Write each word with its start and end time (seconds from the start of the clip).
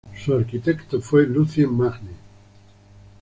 Su 0.17 0.33
arquitecto 0.33 0.99
fue 0.99 1.27
Lucien 1.27 1.71
Magne. 1.77 2.15